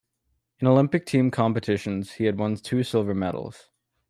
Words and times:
In 0.57 0.65
Olympic 0.65 1.05
team 1.05 1.29
competitions, 1.29 2.13
he 2.13 2.23
has 2.25 2.33
won 2.33 2.55
two 2.55 2.83
silver 2.83 3.13
medals. 3.13 3.69